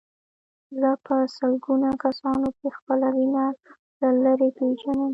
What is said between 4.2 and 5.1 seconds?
لرې پېژنم.